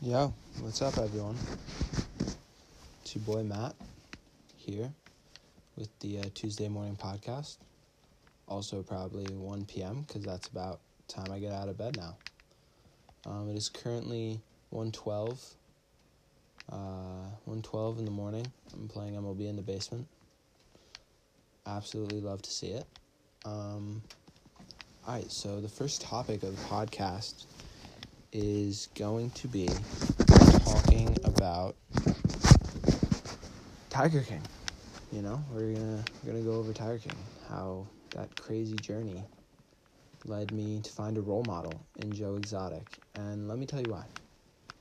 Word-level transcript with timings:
Yo, 0.00 0.32
what's 0.60 0.80
up, 0.80 0.96
everyone? 0.96 1.34
It's 3.02 3.16
your 3.16 3.24
boy 3.24 3.42
Matt 3.42 3.74
here 4.56 4.92
with 5.74 5.88
the 5.98 6.20
uh, 6.20 6.24
Tuesday 6.36 6.68
morning 6.68 6.94
podcast. 6.94 7.56
Also, 8.46 8.80
probably 8.84 9.24
1 9.24 9.64
p.m. 9.64 10.04
because 10.06 10.24
that's 10.24 10.46
about 10.46 10.78
time 11.08 11.32
I 11.32 11.40
get 11.40 11.50
out 11.50 11.68
of 11.68 11.76
bed 11.76 11.96
now. 11.96 12.16
Um, 13.26 13.50
it 13.50 13.56
is 13.56 13.68
currently 13.68 14.40
1:12. 14.72 15.54
Uh, 16.70 16.76
1:12 17.48 17.98
in 17.98 18.04
the 18.04 18.12
morning. 18.12 18.46
I'm 18.74 18.86
playing 18.86 19.16
MLB 19.16 19.48
in 19.48 19.56
the 19.56 19.62
basement. 19.62 20.06
Absolutely 21.66 22.20
love 22.20 22.40
to 22.42 22.50
see 22.50 22.68
it. 22.68 22.86
Um, 23.44 24.02
all 25.04 25.14
right, 25.14 25.28
so 25.28 25.60
the 25.60 25.68
first 25.68 26.02
topic 26.02 26.44
of 26.44 26.56
the 26.56 26.62
podcast 26.68 27.46
is 28.32 28.88
going 28.94 29.30
to 29.30 29.48
be 29.48 29.68
talking 30.64 31.16
about 31.24 31.76
Tiger 33.88 34.22
King. 34.22 34.42
You 35.12 35.22
know, 35.22 35.42
we're 35.50 35.72
gonna 35.72 36.04
we're 36.22 36.32
gonna 36.32 36.44
go 36.44 36.52
over 36.52 36.72
Tiger 36.72 36.98
King, 36.98 37.16
how 37.48 37.86
that 38.10 38.34
crazy 38.36 38.76
journey 38.76 39.24
led 40.24 40.52
me 40.52 40.80
to 40.82 40.90
find 40.90 41.16
a 41.16 41.20
role 41.20 41.44
model 41.46 41.80
in 41.96 42.12
Joe 42.12 42.36
Exotic, 42.36 42.86
and 43.14 43.48
let 43.48 43.58
me 43.58 43.66
tell 43.66 43.80
you 43.80 43.90
why. 43.90 44.04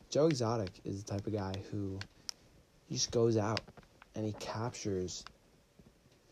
Joe 0.09 0.27
Exotic 0.27 0.71
is 0.83 1.03
the 1.03 1.11
type 1.13 1.27
of 1.27 1.33
guy 1.33 1.53
who 1.71 1.99
he 2.87 2.95
just 2.95 3.11
goes 3.11 3.37
out 3.37 3.61
and 4.15 4.25
he 4.25 4.33
captures 4.39 5.23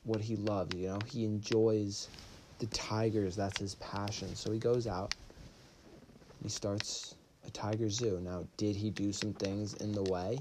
what 0.03 0.21
he 0.21 0.35
loves. 0.35 0.75
You 0.75 0.89
know, 0.89 0.99
he 1.07 1.25
enjoys 1.25 2.07
the 2.59 2.67
tigers. 2.67 3.35
That's 3.35 3.59
his 3.59 3.75
passion. 3.75 4.35
So 4.35 4.51
he 4.51 4.59
goes 4.59 4.87
out 4.87 5.13
he 6.45 6.49
starts 6.49 7.15
a 7.47 7.49
tiger 7.49 7.89
zoo. 7.89 8.19
Now, 8.23 8.45
did 8.55 8.75
he 8.75 8.91
do 8.91 9.11
some 9.11 9.33
things 9.33 9.73
in 9.73 9.93
the 9.93 10.03
way? 10.03 10.37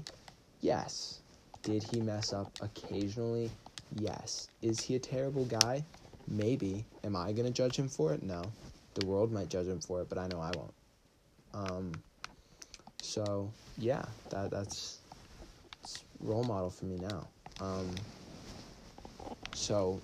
Yes. 0.61 1.21
Did 1.63 1.81
he 1.81 1.99
mess 1.99 2.31
up 2.31 2.51
occasionally? 2.61 3.49
Yes. 3.95 4.47
Is 4.61 4.79
he 4.79 4.93
a 4.93 4.99
terrible 4.99 5.45
guy? 5.45 5.83
Maybe. 6.27 6.85
Am 7.03 7.15
I 7.15 7.31
going 7.31 7.47
to 7.47 7.51
judge 7.51 7.75
him 7.75 7.89
for 7.89 8.13
it? 8.13 8.21
No. 8.21 8.43
The 8.93 9.07
world 9.07 9.31
might 9.31 9.49
judge 9.49 9.65
him 9.65 9.79
for 9.79 9.99
it, 10.01 10.07
but 10.07 10.19
I 10.19 10.27
know 10.27 10.39
I 10.39 10.51
won't. 10.55 10.73
Um, 11.55 11.91
so, 13.01 13.51
yeah, 13.79 14.05
that 14.29 14.51
that's, 14.51 14.99
role 16.19 16.43
model 16.43 16.69
for 16.69 16.85
me 16.85 16.97
now. 16.97 17.27
Um, 17.59 17.89
so, 19.53 19.99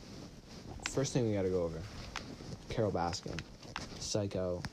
first 0.89 1.13
thing 1.13 1.27
we 1.27 1.35
got 1.35 1.43
to 1.43 1.49
go 1.49 1.61
over 1.61 1.79
Carole 2.69 2.91
Baskin, 2.91 3.39
Psycho, 3.99 4.63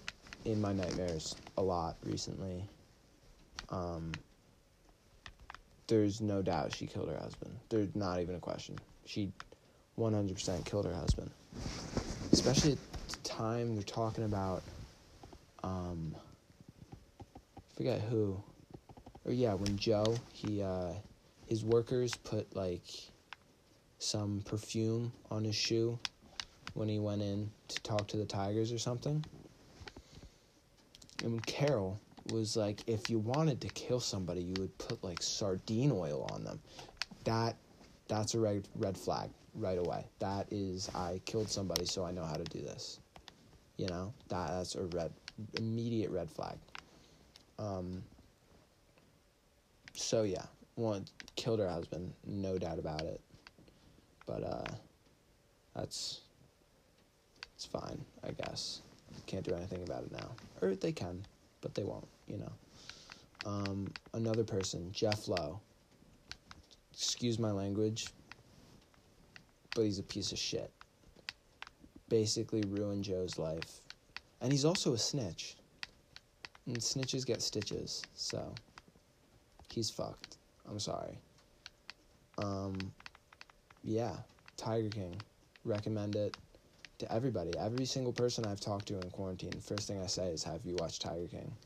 in 0.48 0.60
my 0.60 0.72
nightmares 0.72 1.36
a 1.56 1.62
lot 1.62 1.96
recently. 2.04 2.64
Um, 3.68 4.18
there's 5.88 6.20
no 6.20 6.42
doubt 6.42 6.72
she 6.72 6.86
killed 6.86 7.08
her 7.10 7.18
husband. 7.18 7.54
There's 7.68 7.94
not 7.94 8.20
even 8.20 8.34
a 8.34 8.40
question. 8.40 8.80
She 9.04 9.32
100% 9.98 10.64
killed 10.64 10.86
her 10.86 10.94
husband. 10.94 11.30
Especially 12.32 12.72
at 12.72 12.78
the 13.08 13.28
time 13.28 13.74
they're 13.74 13.84
talking 13.84 14.24
about, 14.24 14.62
um, 15.62 16.14
forget 17.76 18.00
who, 18.00 18.42
or 19.24 19.32
yeah, 19.32 19.54
when 19.54 19.76
Joe 19.76 20.14
he 20.32 20.62
uh, 20.62 20.92
his 21.46 21.64
workers 21.64 22.16
put 22.16 22.54
like 22.54 22.84
some 23.98 24.42
perfume 24.46 25.12
on 25.30 25.44
his 25.44 25.56
shoe 25.56 25.98
when 26.74 26.88
he 26.88 26.98
went 26.98 27.22
in 27.22 27.50
to 27.68 27.82
talk 27.82 28.06
to 28.08 28.16
the 28.16 28.24
tigers 28.24 28.72
or 28.72 28.78
something 28.78 29.24
and 31.22 31.44
Carol 31.46 32.00
was 32.26 32.56
like, 32.56 32.80
if 32.86 33.10
you 33.10 33.18
wanted 33.18 33.60
to 33.62 33.68
kill 33.68 34.00
somebody, 34.00 34.42
you 34.42 34.54
would 34.60 34.76
put 34.78 35.02
like 35.02 35.22
sardine 35.22 35.92
oil 35.92 36.28
on 36.32 36.44
them. 36.44 36.60
That 37.24 37.56
that's 38.08 38.34
a 38.34 38.40
red 38.40 38.66
red 38.74 38.96
flag 38.96 39.30
right 39.54 39.78
away. 39.78 40.06
That 40.18 40.46
is, 40.50 40.88
I 40.94 41.20
killed 41.26 41.48
somebody, 41.48 41.84
so 41.84 42.04
I 42.04 42.12
know 42.12 42.24
how 42.24 42.36
to 42.36 42.44
do 42.44 42.60
this. 42.60 43.00
You 43.76 43.88
know, 43.88 44.12
that 44.28 44.48
that's 44.48 44.74
a 44.74 44.84
red 44.84 45.12
immediate 45.54 46.10
red 46.10 46.30
flag. 46.30 46.58
Um. 47.58 48.02
So 49.94 50.22
yeah, 50.22 50.44
one 50.76 51.06
killed 51.36 51.58
her 51.58 51.68
husband, 51.68 52.12
no 52.24 52.58
doubt 52.58 52.78
about 52.78 53.02
it. 53.02 53.20
But 54.26 54.44
uh, 54.44 54.74
that's 55.74 56.20
it's 57.56 57.66
fine, 57.66 58.04
I 58.22 58.30
guess 58.30 58.82
can't 59.26 59.44
do 59.44 59.54
anything 59.54 59.82
about 59.82 60.04
it 60.04 60.12
now. 60.12 60.30
Or 60.60 60.74
they 60.74 60.92
can, 60.92 61.24
but 61.60 61.74
they 61.74 61.84
won't, 61.84 62.08
you 62.26 62.38
know. 62.38 62.52
Um, 63.46 63.92
another 64.14 64.44
person, 64.44 64.90
Jeff 64.92 65.28
Lowe. 65.28 65.60
Excuse 66.92 67.38
my 67.38 67.52
language, 67.52 68.08
but 69.74 69.82
he's 69.82 69.98
a 69.98 70.02
piece 70.02 70.32
of 70.32 70.38
shit. 70.38 70.72
Basically 72.08 72.62
ruined 72.62 73.04
Joe's 73.04 73.38
life. 73.38 73.80
And 74.40 74.50
he's 74.50 74.64
also 74.64 74.94
a 74.94 74.98
snitch. 74.98 75.56
And 76.66 76.76
snitches 76.78 77.24
get 77.24 77.40
stitches, 77.40 78.02
so 78.14 78.52
he's 79.72 79.90
fucked. 79.90 80.36
I'm 80.68 80.80
sorry. 80.80 81.18
Um, 82.36 82.76
yeah, 83.84 84.16
Tiger 84.56 84.88
King. 84.88 85.20
Recommend 85.64 86.16
it 86.16 86.36
to 86.98 87.12
everybody, 87.12 87.56
every 87.56 87.84
single 87.84 88.12
person 88.12 88.44
I've 88.44 88.60
talked 88.60 88.86
to 88.88 89.00
in 89.00 89.10
quarantine, 89.10 89.50
the 89.50 89.60
first 89.60 89.86
thing 89.86 90.00
I 90.02 90.06
say 90.06 90.30
is, 90.30 90.42
"Have 90.42 90.64
you 90.64 90.74
watched 90.76 91.02
Tiger 91.02 91.28
King?" 91.28 91.56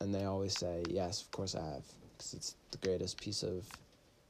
And 0.00 0.14
they 0.14 0.24
always 0.24 0.56
say, 0.56 0.84
"Yes, 0.88 1.22
of 1.22 1.30
course 1.32 1.54
I 1.54 1.64
have," 1.64 1.84
because 2.12 2.34
it's 2.34 2.54
the 2.70 2.78
greatest 2.78 3.20
piece 3.20 3.42
of 3.42 3.66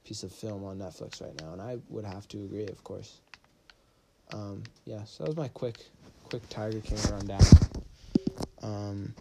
piece 0.03 0.23
of 0.23 0.31
film 0.31 0.63
on 0.63 0.79
Netflix 0.79 1.21
right 1.21 1.39
now, 1.41 1.51
and 1.51 1.61
I 1.61 1.77
would 1.89 2.05
have 2.05 2.27
to 2.29 2.37
agree, 2.43 2.65
of 2.67 2.83
course. 2.83 3.19
Um, 4.31 4.63
yeah, 4.85 5.03
so 5.03 5.23
that 5.23 5.29
was 5.29 5.37
my 5.37 5.49
quick 5.49 5.85
quick 6.23 6.47
Tiger 6.49 6.81
King 6.81 6.99
rundown. 7.11 7.43
Um, 8.61 9.13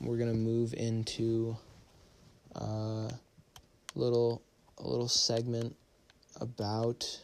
we're 0.00 0.16
gonna 0.16 0.34
move 0.34 0.74
into 0.74 1.56
a 2.56 2.62
uh, 2.62 3.10
little 3.94 4.42
a 4.78 4.88
little 4.88 5.08
segment 5.08 5.76
about 6.40 7.20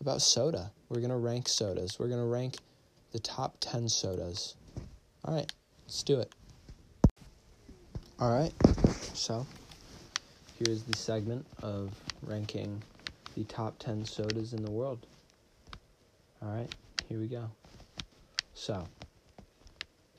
about 0.00 0.22
soda. 0.22 0.70
We're 0.88 1.00
going 1.00 1.10
to 1.10 1.16
rank 1.16 1.48
sodas. 1.48 1.98
We're 1.98 2.08
going 2.08 2.20
to 2.20 2.26
rank 2.26 2.56
the 3.12 3.18
top 3.18 3.56
10 3.60 3.88
sodas. 3.88 4.56
All 5.24 5.34
right, 5.34 5.50
let's 5.86 6.02
do 6.02 6.20
it. 6.20 6.32
All 8.18 8.30
right, 8.30 8.52
so 9.14 9.46
here's 10.58 10.82
the 10.82 10.96
segment 10.96 11.46
of 11.62 11.90
ranking 12.22 12.82
the 13.34 13.44
top 13.44 13.78
10 13.78 14.04
sodas 14.04 14.52
in 14.52 14.64
the 14.64 14.70
world. 14.70 15.06
All 16.42 16.50
right, 16.50 16.68
here 17.08 17.18
we 17.18 17.26
go. 17.26 17.50
So, 18.54 18.86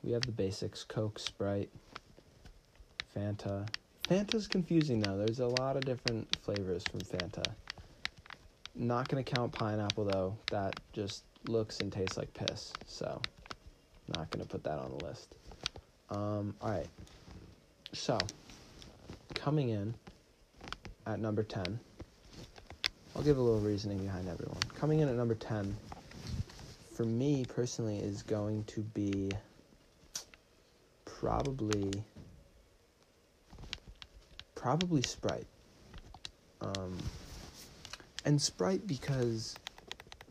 we 0.03 0.12
have 0.12 0.24
the 0.24 0.31
basics 0.31 0.84
Coke, 0.84 1.19
Sprite, 1.19 1.69
Fanta. 3.16 3.68
Fanta's 4.08 4.48
confusing 4.48 5.00
now. 5.00 5.16
There's 5.16 5.40
a 5.40 5.48
lot 5.48 5.75
of 5.75 5.86
different 5.86 6.36
flavors 6.44 6.84
from 6.90 7.02
Fanta. 7.02 7.46
Not 8.76 9.09
gonna 9.09 9.24
count 9.24 9.52
pineapple 9.52 10.06
though. 10.06 10.38
That 10.50 10.76
just 10.94 11.24
looks 11.48 11.80
and 11.80 11.92
tastes 11.92 12.18
like 12.18 12.34
piss. 12.34 12.74
So, 12.86 13.22
not 14.08 14.30
gonna 14.30 14.46
put 14.46 14.64
that 14.64 14.80
on 14.80 14.98
the 14.98 15.06
list. 15.06 15.36
Um, 16.09 16.56
all 16.62 16.72
right. 16.72 16.88
So, 17.94 18.18
coming 19.34 19.70
in 19.70 19.94
at 21.06 21.20
number 21.20 21.44
ten. 21.44 21.80
I'll 23.16 23.24
give 23.24 23.38
a 23.38 23.42
little 23.42 23.60
reasoning 23.60 23.98
behind 23.98 24.30
everyone. 24.30 24.62
Coming 24.80 25.02
in 25.02 25.10
at 25.10 25.16
number 25.16 25.36
ten, 25.36 25.76
for 26.94 27.04
me 27.04 27.46
personally, 27.46 27.98
is 28.00 28.24
going 28.24 28.64
to 28.66 28.81
be 28.81 29.31
probably 31.04 31.92
probably 34.56 35.01
Sprite. 35.01 35.48
Um, 36.62 36.98
and 38.25 38.41
Sprite 38.41 38.88
because 38.88 39.59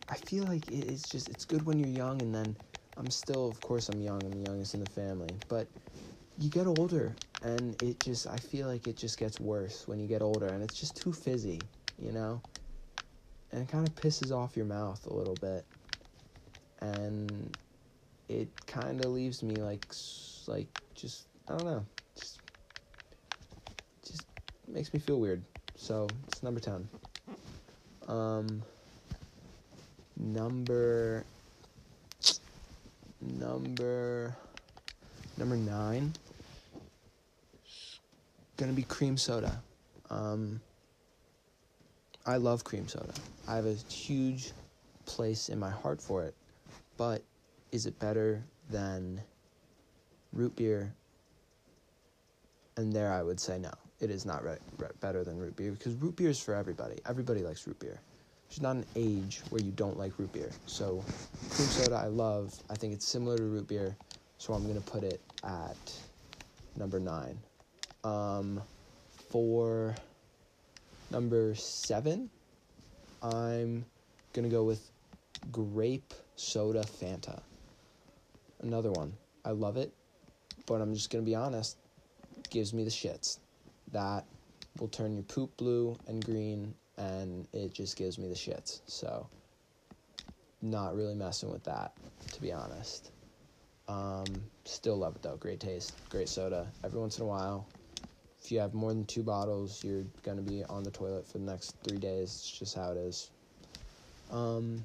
I 0.09 0.15
feel 0.17 0.45
like 0.45 0.69
it's 0.69 1.11
just 1.11 1.29
it's 1.29 1.45
good 1.45 1.65
when 1.67 1.79
you're 1.79 1.89
young, 1.89 2.21
and 2.21 2.35
then 2.35 2.57
I'm 2.97 3.11
still, 3.11 3.49
of 3.49 3.61
course, 3.63 3.89
I'm 3.89 4.01
young. 4.01 4.27
I'm 4.27 4.35
the 4.35 4.41
youngest 4.43 4.75
in 4.75 4.81
the 4.81 4.87
family, 4.87 5.35
but 5.49 5.69
you 6.39 6.51
get 6.51 6.67
older, 6.67 7.15
and 7.43 7.81
it 7.81 8.01
just 8.01 8.27
I 8.27 8.39
feel 8.39 8.67
like 8.67 8.87
it 8.87 8.97
just 8.97 9.19
gets 9.19 9.39
worse 9.41 9.87
when 9.87 9.99
you 10.01 10.07
get 10.07 10.23
older, 10.23 10.49
and 10.51 10.63
it's 10.63 10.75
just 10.75 10.97
too 10.97 11.13
fizzy, 11.13 11.63
you 11.99 12.13
know, 12.13 12.43
and 13.53 13.63
it 13.63 13.69
kind 13.69 13.87
of 13.87 13.95
pisses 13.95 14.33
off 14.33 14.57
your 14.57 14.67
mouth 14.67 15.07
a 15.07 15.15
little 15.15 15.37
bit, 15.37 15.65
and 16.81 17.57
it 18.29 18.49
kind 18.67 19.01
of 19.01 19.11
leaves 19.11 19.43
me 19.43 19.63
like 19.63 19.81
like 20.47 20.69
just 20.95 21.27
I 21.49 21.53
don't 21.53 21.65
know, 21.65 21.87
just 22.17 22.41
just 24.05 24.27
makes 24.69 24.93
me 24.93 25.01
feel 25.01 25.21
weird. 25.21 25.43
So 25.77 26.09
it's 26.29 26.43
number 26.43 26.61
ten. 26.61 26.89
Um, 28.11 28.63
number 30.17 31.25
number 33.21 34.35
number 35.39 35.57
nine 35.57 36.13
gonna 38.57 38.73
be 38.73 38.83
cream 38.83 39.17
soda. 39.17 39.63
Um, 40.11 40.61
I 42.27 42.37
love 42.37 42.65
cream 42.65 42.89
soda. 42.89 43.15
I 43.47 43.55
have 43.55 43.67
a 43.67 43.75
huge 43.75 44.51
place 45.07 45.49
in 45.49 45.59
my 45.59 45.71
heart 45.71 46.03
for 46.03 46.25
it. 46.25 46.35
But 46.97 47.23
is 47.71 47.87
it 47.87 47.99
better 48.01 48.43
than 48.69 49.21
root 50.33 50.55
beer? 50.57 50.93
And 52.77 52.93
there 52.93 53.13
I 53.13 53.23
would 53.23 53.39
say 53.39 53.59
no. 53.59 53.73
It 54.01 54.11
is 54.11 54.25
not 54.25 54.43
re- 54.43 54.57
re- 54.79 54.89
better 55.01 55.25
than 55.25 55.39
root 55.39 55.57
beer 55.57 55.73
because 55.73 55.95
root 55.95 56.17
beer 56.17 56.31
is 56.31 56.41
for 56.41 56.55
everybody. 56.55 56.97
Everybody 57.07 57.43
likes 57.43 57.67
root 57.67 57.79
beer. 57.79 58.01
There's 58.49 58.63
not 58.63 58.77
an 58.77 58.87
age 58.97 59.43
where 59.51 59.61
you 59.61 59.71
don't 59.73 59.99
like 59.99 60.19
root 60.19 60.33
beer. 60.33 60.51
So, 60.67 61.05
cream 61.51 61.69
soda 61.69 61.97
I 61.97 62.07
love. 62.07 62.55
I 62.71 62.77
think 62.77 62.95
it's 62.95 63.07
similar 63.07 63.37
to 63.37 63.45
root 63.45 63.69
beer. 63.69 63.95
So 64.39 64.55
I'm 64.55 64.63
going 64.63 64.81
to 64.81 64.91
put 64.91 65.05
it 65.05 65.21
at 65.45 65.77
number 66.77 66.99
nine. 66.99 67.39
Um, 68.03 68.63
for 69.29 69.95
number 71.11 71.55
seven, 71.55 72.31
I'm 73.23 73.85
going 74.33 74.45
to 74.45 74.49
go 74.49 74.65
with 74.65 74.91
grape 75.53 76.15
soda 76.37 76.81
Fanta. 76.83 77.43
Another 78.63 78.91
one. 78.91 79.13
I 79.45 79.51
love 79.51 79.77
it, 79.77 79.93
but 80.67 80.81
I'm 80.81 80.95
just 80.95 81.11
going 81.11 81.25
to 81.25 81.29
be 81.29 81.35
honest. 81.35 81.77
Gives 82.51 82.73
me 82.73 82.83
the 82.83 82.91
shits. 82.91 83.39
That 83.93 84.25
will 84.79 84.89
turn 84.89 85.15
your 85.15 85.25
poop 85.25 85.57
blue 85.57 85.97
and 86.07 86.25
green, 86.25 86.75
and 86.97 87.47
it 87.53 87.73
just 87.75 87.97
gives 87.97 88.19
me 88.19 88.29
the 88.29 88.35
shits. 88.35 88.81
So, 88.87 89.27
not 90.63 90.95
really 90.95 91.15
messing 91.15 91.51
with 91.51 91.65
that, 91.65 91.93
to 92.33 92.41
be 92.41 92.53
honest. 92.53 93.13
Um, 93.89 94.25
still 94.65 94.97
love 94.97 95.17
it 95.17 95.23
though. 95.23 95.37
Great 95.37 95.59
taste, 95.59 95.95
great 96.11 96.29
soda. 96.29 96.67
Every 96.85 97.01
once 97.01 97.19
in 97.19 97.25
a 97.25 97.27
while, 97.27 97.67
if 98.43 98.53
you 98.53 98.61
have 98.61 98.73
more 98.73 98.91
than 98.91 99.05
two 99.05 99.25
bottles, 99.25 99.83
you're 99.83 100.05
gonna 100.23 100.43
be 100.43 100.63
on 100.65 100.85
the 100.85 100.91
toilet 100.91 101.27
for 101.27 101.39
the 101.39 101.45
next 101.45 101.75
three 101.83 101.99
days. 101.99 102.31
It's 102.31 102.51
just 102.51 102.77
how 102.77 102.93
it 102.93 102.99
is. 102.99 103.31
Um, 104.31 104.85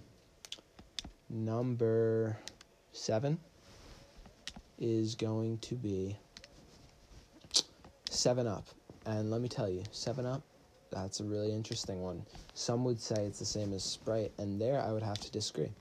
number 1.29 2.35
seven 2.93 3.37
is 4.79 5.13
going 5.15 5.59
to 5.59 5.75
be 5.75 6.17
Seven 8.09 8.47
Up, 8.47 8.67
and 9.05 9.31
let 9.31 9.41
me 9.41 9.47
tell 9.47 9.69
you, 9.69 9.83
Seven 9.91 10.25
Up. 10.25 10.41
That's 10.91 11.19
a 11.19 11.23
really 11.23 11.51
interesting 11.51 12.01
one. 12.01 12.25
Some 12.53 12.85
would 12.85 12.99
say 13.01 13.25
it's 13.25 13.39
the 13.39 13.45
same 13.45 13.73
as 13.73 13.83
Sprite, 13.83 14.31
and 14.37 14.59
there 14.59 14.79
I 14.81 14.91
would 14.91 15.03
have 15.03 15.19
to 15.19 15.31
disagree. 15.31 15.71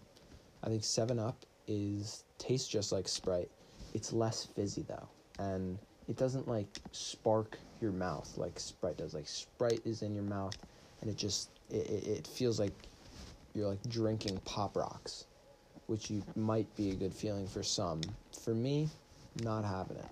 I 0.62 0.68
think 0.68 0.82
Seven 0.82 1.18
Up 1.18 1.44
is 1.66 2.24
tastes 2.38 2.68
just 2.68 2.92
like 2.92 3.08
Sprite. 3.08 3.50
It's 3.92 4.12
less 4.12 4.44
fizzy 4.44 4.84
though, 4.88 5.08
and 5.38 5.78
it 6.08 6.16
doesn't 6.16 6.48
like 6.48 6.66
spark 6.92 7.58
your 7.80 7.92
mouth 7.92 8.30
like 8.36 8.58
Sprite 8.58 8.96
does. 8.96 9.14
Like 9.14 9.28
Sprite 9.28 9.80
is 9.84 10.02
in 10.02 10.14
your 10.14 10.24
mouth, 10.24 10.56
and 11.00 11.10
it 11.10 11.16
just 11.16 11.50
it, 11.70 11.88
it, 11.88 12.06
it 12.06 12.26
feels 12.26 12.58
like 12.58 12.74
you're 13.54 13.68
like 13.68 13.82
drinking 13.88 14.40
pop 14.44 14.76
rocks, 14.76 15.26
which 15.86 16.10
you 16.10 16.22
might 16.34 16.74
be 16.76 16.90
a 16.90 16.94
good 16.94 17.14
feeling 17.14 17.46
for 17.46 17.62
some. 17.62 18.00
For 18.42 18.54
me, 18.54 18.88
not 19.42 19.64
having 19.64 19.96
it. 19.96 20.10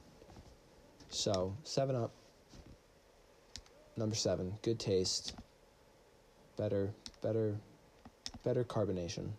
So 1.08 1.54
Seven 1.64 1.96
Up, 1.96 2.12
number 3.96 4.14
seven, 4.14 4.54
good 4.62 4.78
taste, 4.78 5.34
better, 6.56 6.92
better, 7.22 7.56
better 8.44 8.64
carbonation. 8.64 9.30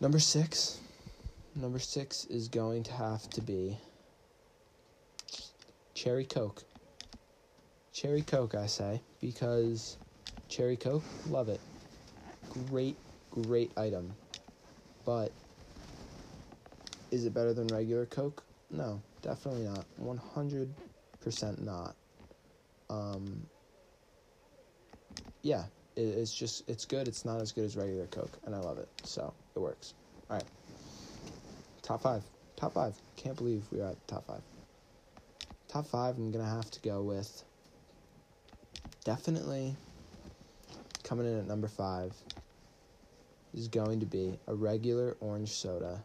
Number 0.00 0.18
six. 0.18 0.80
Number 1.56 1.78
six 1.78 2.24
is 2.24 2.48
going 2.48 2.82
to 2.84 2.92
have 2.92 3.30
to 3.30 3.40
be 3.40 3.78
Cherry 5.94 6.24
Coke. 6.24 6.64
Cherry 7.92 8.22
Coke, 8.22 8.56
I 8.56 8.66
say, 8.66 9.00
because 9.20 9.96
Cherry 10.48 10.76
Coke, 10.76 11.04
love 11.30 11.48
it. 11.48 11.60
Great, 12.68 12.96
great 13.30 13.70
item. 13.78 14.12
But 15.04 15.30
is 17.12 17.24
it 17.24 17.32
better 17.32 17.54
than 17.54 17.68
regular 17.68 18.06
Coke? 18.06 18.42
No, 18.70 19.00
definitely 19.22 19.64
not. 19.64 19.86
100% 20.02 20.68
not. 21.60 21.94
Um, 22.90 23.46
yeah, 25.42 25.64
it, 25.96 26.00
it's 26.00 26.34
just, 26.34 26.68
it's 26.68 26.84
good. 26.84 27.08
It's 27.08 27.24
not 27.24 27.40
as 27.40 27.52
good 27.52 27.64
as 27.64 27.76
regular 27.76 28.06
Coke, 28.06 28.38
and 28.44 28.54
I 28.54 28.58
love 28.58 28.78
it. 28.78 28.88
So 29.04 29.32
it 29.54 29.58
works. 29.58 29.94
All 30.30 30.36
right. 30.36 30.46
Top 31.82 32.02
five. 32.02 32.22
Top 32.56 32.74
five. 32.74 32.94
Can't 33.16 33.36
believe 33.36 33.64
we 33.70 33.80
are 33.80 33.90
at 33.90 34.08
top 34.08 34.26
five. 34.26 34.42
Top 35.68 35.86
five, 35.86 36.16
I'm 36.16 36.30
to 36.44 36.50
have 36.50 36.70
to 36.70 36.80
go 36.80 37.02
with 37.02 37.44
definitely 39.04 39.76
coming 41.02 41.26
in 41.26 41.38
at 41.38 41.46
number 41.46 41.68
five 41.68 42.14
is 43.52 43.68
going 43.68 44.00
to 44.00 44.06
be 44.06 44.38
a 44.46 44.54
regular 44.54 45.16
orange 45.20 45.50
soda 45.50 46.02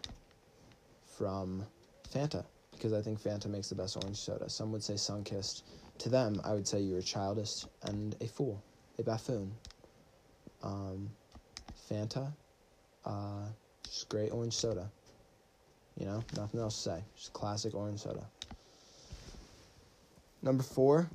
from 1.17 1.65
Fanta 2.13 2.43
because 2.79 2.93
I 2.93 3.01
think 3.01 3.21
Fanta 3.21 3.47
makes 3.47 3.67
the 3.67 3.75
best 3.75 3.97
orange 3.97 4.15
soda. 4.15 4.49
Some 4.49 4.71
would 4.71 4.81
say 4.81 4.93
Sunkist. 4.93 5.63
To 5.97 6.09
them, 6.09 6.39
I 6.45 6.53
would 6.53 6.65
say 6.65 6.79
you're 6.79 6.99
a 6.99 7.03
childish 7.03 7.65
and 7.83 8.15
a 8.21 8.27
fool, 8.27 8.63
a 8.97 9.03
buffoon. 9.03 9.51
Um, 10.63 11.09
Fanta, 11.91 12.31
uh, 13.05 13.47
just 13.83 14.07
great 14.07 14.31
orange 14.31 14.53
soda. 14.53 14.89
You 15.97 16.05
know, 16.05 16.23
nothing 16.37 16.61
else 16.61 16.81
to 16.83 16.89
say. 16.91 17.03
Just 17.17 17.33
classic 17.33 17.75
orange 17.75 17.99
soda. 17.99 18.25
Number 20.41 20.63
four. 20.63 21.09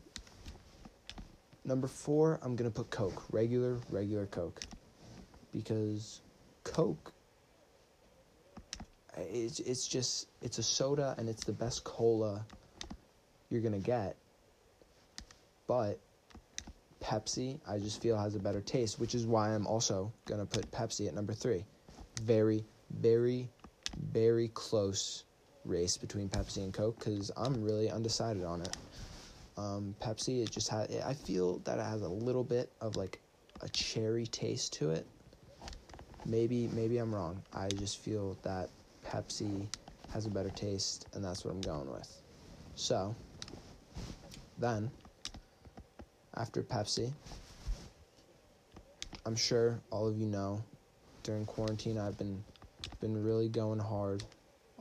Number 1.65 1.89
four, 1.89 2.39
I'm 2.43 2.57
gonna 2.57 2.71
put 2.71 2.91
Coke. 2.91 3.25
Regular, 3.33 3.79
regular 3.89 4.27
Coke. 4.27 4.61
Because 5.51 6.21
Coke 6.63 7.15
it's 9.17 9.61
it's 9.61 9.87
just 9.87 10.29
it's 10.43 10.59
a 10.59 10.63
soda 10.63 11.15
and 11.19 11.29
it's 11.29 11.45
the 11.45 11.53
best 11.53 11.85
cola 11.85 12.45
you're 13.51 13.61
gonna 13.61 13.79
get. 13.79 14.17
But 15.67 15.99
Pepsi, 17.03 17.61
I 17.69 17.79
just 17.79 18.01
feel 18.03 18.17
has 18.17 18.35
a 18.35 18.39
better 18.39 18.61
taste, 18.61 18.99
which 18.99 19.15
is 19.15 19.27
why 19.27 19.51
I'm 19.51 19.67
also 19.67 20.13
gonna 20.25 20.47
put 20.47 20.71
Pepsi 20.71 21.07
at 21.07 21.15
number 21.15 21.33
three. 21.33 21.65
Very, 22.23 22.65
very, 22.99 23.49
very 24.13 24.49
close 24.49 25.25
race 25.65 25.97
between 25.97 26.29
Pepsi 26.29 26.59
and 26.59 26.73
Coke 26.73 26.99
because 26.99 27.31
I'm 27.37 27.63
really 27.63 27.91
undecided 27.91 28.45
on 28.45 28.63
it. 28.63 28.77
Um, 29.57 29.95
Pepsi, 30.01 30.43
it 30.43 30.51
just 30.51 30.69
has. 30.69 30.89
I 31.05 31.15
feel 31.15 31.59
that 31.61 31.79
it 31.79 31.85
has 31.85 32.03
a 32.03 32.09
little 32.09 32.45
bit 32.45 32.71
of 32.81 32.97
like 32.97 33.21
a 33.61 33.69
cherry 33.69 34.27
taste 34.27 34.73
to 34.75 34.91
it. 34.91 35.07
Maybe, 36.27 36.69
maybe 36.73 36.99
I'm 36.99 37.15
wrong. 37.15 37.43
I 37.53 37.69
just 37.69 37.99
feel 37.99 38.37
that 38.43 38.71
Pepsi 39.05 39.69
has 40.13 40.27
a 40.27 40.31
better 40.31 40.51
taste, 40.51 41.07
and 41.15 41.25
that's 41.25 41.45
what 41.45 41.53
I'm 41.53 41.61
going 41.61 41.91
with. 41.91 42.23
So, 42.75 43.15
then, 44.59 44.91
after 46.37 46.63
Pepsi, 46.63 47.13
I'm 49.27 49.37
sure 49.37 49.81
all 49.91 50.07
of 50.07 50.19
you 50.19 50.27
know, 50.27 50.63
during 51.23 51.47
quarantine, 51.47 51.99
I've 51.99 52.19
been 52.19 52.45
been 53.01 53.23
really 53.23 53.49
going 53.49 53.79
hard 53.79 54.23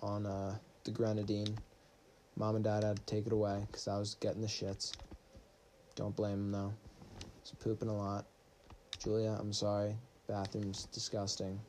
on 0.01 0.25
uh, 0.25 0.56
the 0.84 0.92
grenadine. 0.92 1.58
Mom 2.36 2.56
and 2.56 2.63
Dad 2.63 2.84
had 2.84 2.98
to 2.98 3.03
take 3.03 3.25
it 3.27 3.34
away 3.34 3.63
because 3.68 3.88
I 3.88 3.98
was 3.98 4.15
getting 4.15 4.42
the 4.42 4.48
shits. 4.48 4.94
Don't 5.96 6.15
blame 6.15 6.51
them 6.51 6.51
though. 6.51 6.74
I 7.22 7.25
was 7.42 7.53
pooping 7.60 7.89
a 7.89 7.96
lot. 7.96 8.25
Julia, 9.00 9.38
I'm 9.39 9.53
sorry. 9.53 9.96
Bathroom's 10.27 10.86
disgusting. 10.86 11.60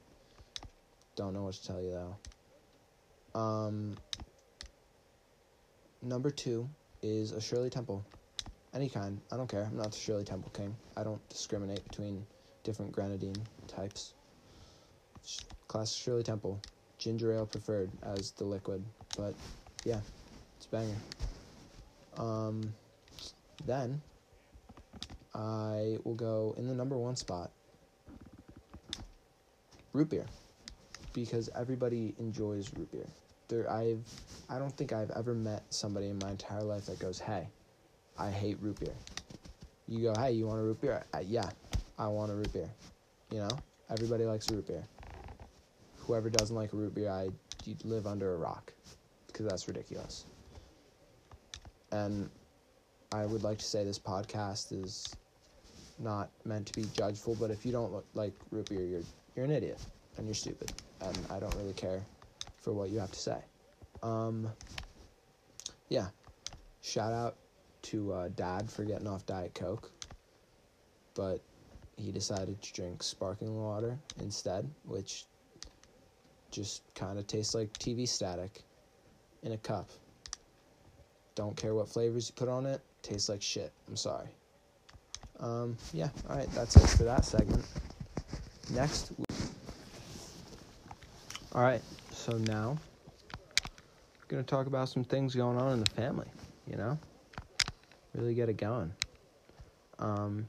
Don't 1.17 1.35
know 1.35 1.43
what 1.43 1.55
to 1.55 1.67
tell 1.67 1.83
you 1.83 1.91
though. 1.91 2.17
Um, 3.35 3.97
number 6.03 6.31
two 6.31 6.69
is 7.03 7.33
a 7.33 7.41
Shirley 7.41 7.71
Temple. 7.71 8.05
Any 8.73 8.89
kind. 8.89 9.21
I 9.33 9.37
don't 9.37 9.49
care. 9.49 9.65
I'm 9.65 9.77
not 9.77 9.93
the 9.93 9.99
Shirley 9.99 10.25
Temple 10.25 10.51
king. 10.55 10.75
I 10.97 11.05
don't 11.05 11.27
discriminate 11.29 11.87
between 11.89 12.27
different 12.63 12.93
grenadine 12.93 13.37
types. 13.69 14.15
Classic 15.69 16.03
Shirley 16.03 16.23
Temple. 16.23 16.61
Ginger 16.99 17.33
ale 17.33 17.47
preferred 17.47 17.91
as 18.03 18.31
the 18.33 18.45
liquid. 18.45 18.85
But 19.17 19.35
yeah, 19.85 20.01
it's 20.57 20.67
banger. 20.67 20.97
Um, 22.17 22.73
then 23.67 24.01
I 25.35 25.99
will 26.05 26.15
go 26.15 26.55
in 26.57 26.67
the 26.67 26.75
number 26.75 26.97
one 26.97 27.17
spot. 27.17 27.51
Root 29.93 30.11
beer, 30.11 30.27
because 31.13 31.49
everybody 31.55 32.15
enjoys 32.19 32.73
root 32.77 32.91
beer. 32.91 33.07
There, 33.49 33.71
I've, 33.71 34.07
I 34.49 34.59
don't 34.59 34.77
think 34.77 34.93
I've 34.93 35.11
ever 35.13 35.35
met 35.35 35.65
somebody 35.71 36.09
in 36.09 36.19
my 36.19 36.31
entire 36.31 36.63
life 36.63 36.87
that 36.87 36.99
goes, 36.99 37.19
"Hey, 37.21 37.49
I 38.19 38.31
hate 38.31 38.59
root 38.61 38.81
beer." 38.81 38.95
You 39.89 40.03
go, 40.03 40.15
"Hey, 40.17 40.33
you 40.33 40.47
want 40.47 40.61
a 40.61 40.63
root 40.65 40.81
beer?" 40.81 41.05
I, 41.15 41.21
yeah, 41.21 41.51
I 41.99 42.09
want 42.09 42.33
a 42.33 42.35
root 42.35 42.53
beer. 42.53 42.71
You 43.31 43.39
know, 43.41 43.63
everybody 43.91 44.25
likes 44.25 44.51
root 44.51 44.67
beer. 44.67 44.85
Whoever 45.99 46.31
doesn't 46.31 46.57
like 46.57 46.73
root 46.73 46.95
beer, 46.95 47.11
I 47.11 47.31
you 47.65 47.77
live 47.85 48.07
under 48.07 48.35
a 48.35 48.37
rock, 48.37 48.73
because 49.29 49.47
that's 49.47 49.69
ridiculous. 49.69 50.27
and 51.93 52.31
I 53.13 53.27
would 53.27 53.43
like 53.45 53.59
to 53.59 53.65
say 53.65 53.85
this 53.85 53.99
podcast 53.99 54.73
is 54.73 55.17
not 55.99 56.31
meant 56.45 56.67
to 56.69 56.75
be 56.75 56.85
judgeful, 56.93 57.37
but 57.37 57.51
if 57.51 57.65
you 57.65 57.73
don't 57.73 57.93
look 57.93 58.07
like 58.15 58.35
root 58.51 58.69
beer, 58.69 58.85
you're 58.85 59.03
you're 59.37 59.45
an 59.45 59.53
idiot 59.53 59.81
and 60.17 60.27
you're 60.27 60.35
stupid, 60.35 60.73
and 61.01 61.17
I 61.31 61.39
don't 61.41 61.55
really 61.57 61.73
care 61.75 62.03
for 62.65 62.73
what 62.73 62.89
you 62.89 62.99
have 62.99 63.13
to 63.13 63.19
say. 63.19 63.39
Um, 64.03 64.49
yeah, 65.91 66.07
shout 66.81 67.13
out 67.13 67.37
to 67.83 68.13
uh, 68.13 68.29
Dad 68.35 68.71
for 68.71 68.85
getting 68.85 69.07
off 69.07 69.27
Diet 69.27 69.55
Coke, 69.55 69.93
but 71.15 71.43
he 71.97 72.11
decided 72.11 72.61
to 72.63 72.73
drink 72.73 73.03
sparkling 73.03 73.55
water 73.55 73.99
instead, 74.19 74.69
which 74.85 75.27
just 76.51 76.83
kind 76.95 77.19
of 77.19 77.27
tastes 77.27 77.55
like 77.55 77.71
TV 77.75 78.09
static 78.09 78.63
in 79.43 79.53
a 79.53 79.59
cup. 79.59 79.91
Don't 81.35 81.57
care 81.57 81.75
what 81.75 81.89
flavors 81.89 82.29
you 82.29 82.35
put 82.35 82.49
on 82.49 82.65
it, 82.65 82.81
tastes 83.03 83.29
like 83.29 83.43
shit. 83.43 83.73
I'm 83.89 83.97
sorry. 83.97 84.29
Um, 85.41 85.77
yeah, 85.93 86.09
all 86.31 86.37
right, 86.37 86.49
that's 86.55 86.77
it 86.77 86.89
for 86.97 87.05
that 87.05 87.25
segment. 87.25 87.67
Next. 88.73 89.13
All 91.53 91.63
right, 91.63 91.83
so 92.25 92.39
now 92.39 92.79
I'm 93.61 94.29
going 94.29 94.43
to 94.43 94.49
talk 94.49 94.67
about 94.67 94.89
some 94.89 95.05
things 95.05 95.35
going 95.35 95.59
on 95.59 95.75
in 95.75 95.85
the 95.85 95.91
family, 95.91 96.27
you 96.67 96.77
know? 96.77 96.99
Really 98.15 98.33
get 98.33 98.49
it 98.49 98.57
going. 98.57 98.91
Um, 99.99 100.49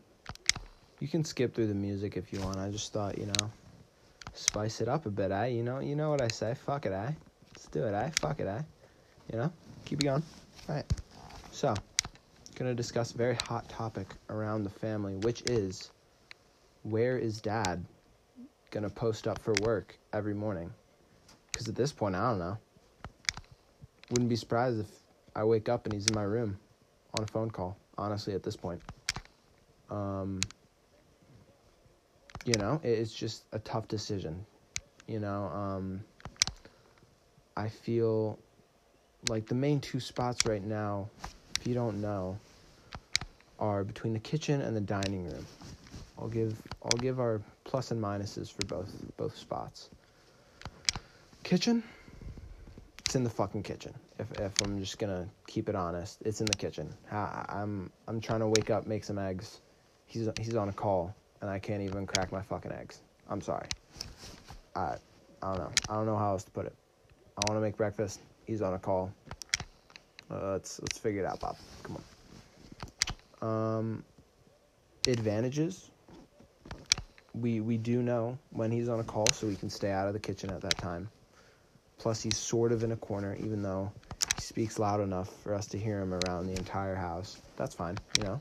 you 1.01 1.09
can 1.09 1.25
skip 1.25 1.53
through 1.53 1.67
the 1.67 1.73
music 1.73 2.15
if 2.15 2.31
you 2.31 2.39
want. 2.39 2.57
I 2.59 2.69
just 2.69 2.93
thought, 2.93 3.17
you 3.17 3.25
know, 3.25 3.51
spice 4.33 4.79
it 4.79 4.87
up 4.87 5.05
a 5.05 5.09
bit, 5.09 5.31
eh? 5.31 5.47
You 5.47 5.63
know, 5.63 5.79
you 5.79 5.97
know 5.97 6.09
what 6.09 6.21
I 6.21 6.29
say. 6.29 6.55
Fuck 6.65 6.85
it, 6.85 6.93
eh? 6.93 7.11
Let's 7.53 7.67
do 7.67 7.83
it, 7.83 7.93
eh? 7.93 8.09
Fuck 8.21 8.39
it, 8.39 8.47
eh? 8.47 8.61
You 9.33 9.39
know? 9.39 9.51
Keep 9.83 10.01
it 10.01 10.05
going. 10.05 10.23
All 10.69 10.75
right. 10.75 10.93
So, 11.51 11.73
going 12.57 12.71
to 12.71 12.75
discuss 12.75 13.11
a 13.11 13.17
very 13.17 13.35
hot 13.35 13.67
topic 13.67 14.07
around 14.29 14.63
the 14.63 14.69
family, 14.69 15.17
which 15.17 15.41
is 15.41 15.91
where 16.83 17.17
is 17.17 17.41
dad 17.41 17.83
going 18.71 18.83
to 18.87 18.89
post 18.89 19.27
up 19.27 19.39
for 19.39 19.53
work 19.61 19.97
every 20.13 20.33
morning? 20.33 20.71
Because 21.55 21.69
at 21.69 21.75
this 21.75 21.93
point, 21.93 22.15
I 22.15 22.31
don't 22.31 22.39
know. 22.39 22.57
Wouldn't 24.11 24.27
be 24.27 24.35
surprised 24.35 24.81
if 24.81 24.87
I 25.37 25.45
wake 25.45 25.69
up 25.69 25.85
and 25.85 25.93
he's 25.93 26.05
in 26.05 26.13
my 26.13 26.23
room 26.23 26.59
on 27.13 27.23
a 27.23 27.25
phone 27.25 27.49
call, 27.49 27.77
honestly, 27.97 28.33
at 28.33 28.43
this 28.43 28.57
point. 28.57 28.81
Um, 29.89 30.41
you 32.43 32.55
know, 32.55 32.81
it's 32.83 33.13
just 33.13 33.45
a 33.53 33.59
tough 33.59 33.87
decision. 33.87 34.45
You 35.07 35.21
know, 35.21 35.45
um, 35.45 36.03
I 37.55 37.69
feel 37.69 38.37
like 39.29 39.45
the 39.45 39.55
main 39.55 39.79
two 39.79 40.01
spots 40.01 40.45
right 40.45 40.61
now, 40.61 41.09
if 41.57 41.65
you 41.65 41.73
don't 41.73 42.01
know, 42.01 42.37
are 43.59 43.85
between 43.85 44.11
the 44.11 44.19
kitchen 44.19 44.59
and 44.59 44.75
the 44.75 44.81
dining 44.81 45.23
room. 45.23 45.45
I'll 46.19 46.27
give 46.27 46.61
I'll 46.83 46.99
give 46.99 47.21
our 47.21 47.41
plus 47.63 47.91
and 47.91 48.03
minuses 48.03 48.51
for 48.51 48.65
both 48.65 48.91
both 49.15 49.37
spots. 49.37 49.89
Kitchen, 51.45 51.83
it's 53.05 53.15
in 53.15 53.23
the 53.23 53.29
fucking 53.29 53.61
kitchen. 53.61 53.93
If 54.17 54.31
if 54.39 54.51
I'm 54.63 54.79
just 54.79 54.97
gonna 54.97 55.27
keep 55.45 55.69
it 55.69 55.75
honest, 55.75 56.23
it's 56.25 56.39
in 56.39 56.47
the 56.47 56.57
kitchen. 56.57 56.91
I, 57.11 57.45
I'm 57.47 57.91
I'm 58.07 58.19
trying 58.19 58.39
to 58.39 58.47
wake 58.47 58.71
up, 58.71 58.87
make 58.87 59.03
some 59.03 59.19
eggs. 59.19 59.61
He's 60.07 60.27
he's 60.39 60.55
on 60.55 60.69
a 60.69 60.73
call, 60.73 61.15
and 61.41 61.49
I 61.51 61.59
can't 61.59 61.83
even 61.83 62.07
crack 62.07 62.31
my 62.31 62.41
fucking 62.41 62.71
eggs. 62.71 63.03
I'm 63.29 63.41
sorry. 63.41 63.67
I 64.75 64.95
I 65.43 65.49
don't 65.49 65.59
know. 65.59 65.71
I 65.87 65.93
don't 65.93 66.07
know 66.07 66.17
how 66.17 66.31
else 66.31 66.45
to 66.45 66.49
put 66.49 66.65
it. 66.65 66.73
I 67.37 67.47
want 67.47 67.57
to 67.57 67.61
make 67.61 67.77
breakfast. 67.77 68.21
He's 68.47 68.63
on 68.63 68.73
a 68.73 68.79
call. 68.79 69.13
Uh, 70.31 70.53
let's 70.53 70.81
let's 70.81 70.97
figure 70.97 71.21
it 71.21 71.27
out, 71.27 71.41
Bob. 71.41 71.57
Come 71.83 72.01
on. 73.41 73.47
Um, 73.47 74.03
advantages. 75.07 75.91
We 77.35 77.59
we 77.59 77.77
do 77.77 78.01
know 78.01 78.39
when 78.49 78.71
he's 78.71 78.89
on 78.89 78.99
a 78.99 79.03
call, 79.03 79.27
so 79.27 79.45
we 79.45 79.55
can 79.55 79.69
stay 79.69 79.91
out 79.91 80.07
of 80.07 80.13
the 80.13 80.19
kitchen 80.19 80.49
at 80.49 80.61
that 80.61 80.79
time. 80.79 81.07
Plus, 82.05 82.21
he's 82.21 82.37
sort 82.37 82.71
of 82.71 82.83
in 82.83 82.91
a 82.91 82.95
corner, 82.95 83.35
even 83.39 83.63
though 83.63 83.91
he 84.35 84.39
speaks 84.39 84.77
loud 84.77 85.01
enough 85.01 85.27
for 85.41 85.55
us 85.55 85.65
to 85.65 85.79
hear 85.79 85.99
him 85.99 86.13
around 86.13 86.45
the 86.45 86.53
entire 86.53 86.93
house. 86.93 87.41
That's 87.55 87.73
fine, 87.73 87.97
you 88.19 88.25
know. 88.25 88.39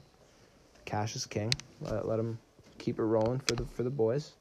Cash 0.85 1.17
is 1.17 1.25
king. 1.25 1.51
Let, 1.81 2.07
let 2.07 2.19
him 2.19 2.39
keep 2.77 2.99
it 2.99 3.05
rolling 3.05 3.39
for 3.39 3.55
the 3.55 3.65
for 3.65 3.83
the 3.83 3.89
boys. 3.89 4.33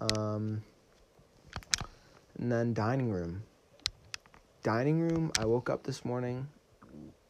Um, 0.00 0.64
and 2.40 2.50
then 2.50 2.74
dining 2.74 3.12
room. 3.12 3.44
Dining 4.64 4.98
room. 4.98 5.30
I 5.38 5.44
woke 5.44 5.70
up 5.70 5.84
this 5.84 6.04
morning 6.04 6.48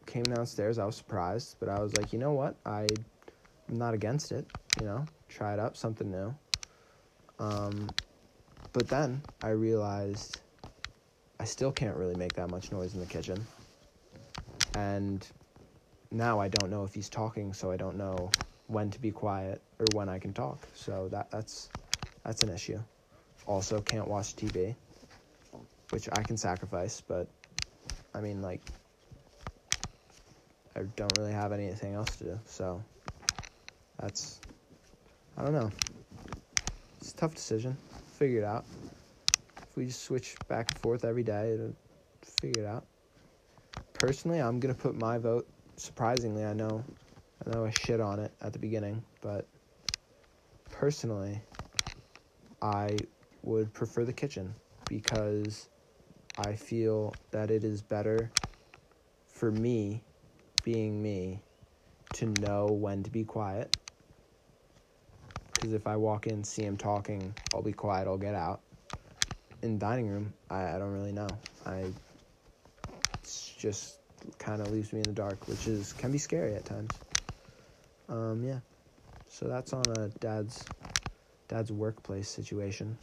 came 0.07 0.23
downstairs. 0.23 0.78
I 0.78 0.87
was 0.87 0.97
surprised, 0.97 1.57
but 1.61 1.68
I 1.68 1.83
was 1.83 1.95
like, 1.99 2.14
you 2.14 2.18
know 2.18 2.33
what? 2.33 2.57
I'm 2.64 2.88
not 3.68 3.92
against 3.92 4.33
it. 4.33 4.47
You 4.80 4.87
know, 4.87 5.04
try 5.28 5.52
it 5.52 5.59
up, 5.59 5.76
something 5.76 6.11
new. 6.11 6.35
Um, 7.38 7.90
but 8.73 8.88
then 8.88 9.21
I 9.42 9.50
realized 9.50 10.40
I 11.40 11.45
still 11.45 11.71
can't 11.73 11.97
really 11.97 12.16
make 12.16 12.35
that 12.35 12.50
much 12.50 12.73
noise 12.73 12.95
in 12.95 13.00
the 13.00 13.07
kitchen. 13.07 13.47
And 14.75 15.26
now 16.11 16.40
I 16.40 16.49
don't 16.49 16.71
know 16.71 16.85
if 16.85 16.95
he's 16.95 17.09
talking, 17.09 17.52
so 17.52 17.71
I 17.71 17.76
don't 17.76 17.97
know 17.97 18.30
when 18.66 18.90
to 18.90 19.00
be 19.00 19.11
quiet 19.11 19.61
or 19.78 19.87
when 19.92 20.09
I 20.09 20.18
can 20.18 20.33
talk. 20.33 20.59
So 20.75 21.09
that 21.09 21.30
that's 21.30 21.68
that's 22.25 22.42
an 22.42 22.50
issue. 22.50 22.78
Also, 23.47 23.80
can't 23.80 24.07
watch 24.07 24.37
TV, 24.37 24.75
which 25.90 26.09
I 26.12 26.23
can 26.23 26.37
sacrifice, 26.37 27.00
but 27.00 27.28
I 28.14 28.21
mean, 28.21 28.42
like, 28.42 28.61
I 30.76 30.83
don't 30.97 31.16
really 31.18 31.33
have 31.33 31.52
anything 31.52 31.95
else 31.95 32.16
to 32.16 32.25
do. 32.25 32.40
So 32.47 32.83
that's 33.99 34.40
I 35.37 35.42
don't 35.42 35.54
know. 35.54 35.71
It's 37.00 37.12
a 37.12 37.16
tough 37.16 37.35
decision. 37.35 37.76
Figure 38.18 38.40
it 38.40 38.45
out. 38.45 38.64
We 39.78 39.87
just 39.87 40.02
switch 40.02 40.38
back 40.49 40.66
and 40.66 40.76
forth 40.76 41.04
every 41.04 41.23
day, 41.23 41.52
it'll 41.52 41.73
figure 42.23 42.62
it 42.62 42.66
out. 42.66 42.85
Personally, 43.92 44.40
I'm 44.40 44.58
gonna 44.58 44.75
put 44.75 44.97
my 44.97 45.18
vote. 45.18 45.49
Surprisingly, 45.76 46.44
I 46.44 46.52
know, 46.52 46.85
I 47.47 47.49
know 47.49 47.64
I 47.64 47.70
shit 47.70 48.00
on 48.00 48.18
it 48.18 48.32
at 48.40 48.52
the 48.52 48.58
beginning, 48.58 49.04
but 49.20 49.47
personally, 50.73 51.40
I 52.61 53.04
would 53.44 53.73
prefer 53.73 54.04
the 54.04 54.12
kitchen 54.12 54.52
because 54.88 55.68
I 56.37 56.56
feel 56.56 57.16
that 57.30 57.52
it 57.52 57.62
is 57.62 57.80
better 57.80 58.32
for 59.28 59.52
me 59.52 60.02
being 60.64 61.00
me 61.00 61.40
to 62.14 62.26
know 62.26 62.73
when 62.73 63.04
to 63.04 63.11
be 63.11 63.23
quiet. 63.23 63.70
Because 65.54 65.73
if 65.73 65.87
I 65.87 65.94
walk 65.94 66.26
in, 66.26 66.42
see 66.42 66.64
him 66.64 66.76
talking, 66.76 67.32
I'll 67.54 67.62
be 67.62 67.73
quiet, 67.73 68.08
I'll 68.08 68.18
get 68.18 68.35
out. 68.35 68.61
In 69.62 69.79
dining 69.79 70.09
room, 70.09 70.33
I, 70.50 70.75
I 70.75 70.79
don't 70.79 70.93
really 70.93 71.12
know. 71.12 71.29
I 71.67 71.87
just 73.59 73.99
kind 74.38 74.61
of 74.61 74.71
leaves 74.71 74.93
me 74.93 75.00
in 75.00 75.05
the 75.05 75.12
dark, 75.12 75.49
which 75.49 75.67
is 75.67 75.93
can 75.93 76.12
be 76.12 76.19
scary 76.19 76.55
at 76.55 76.65
times. 76.65 76.91
Um, 78.09 78.43
yeah. 78.45 78.61
So 79.29 79.47
that's 79.47 79.73
on 79.73 79.85
a 79.97 80.09
dad's 80.21 80.65
dad's 81.49 81.73
workplace 81.73 82.29
situation. 82.29 82.97